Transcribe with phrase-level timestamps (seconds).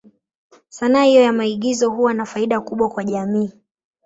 [0.69, 3.51] Sanaa hiyo ya maigizo huwa na faida kubwa kwa jamii.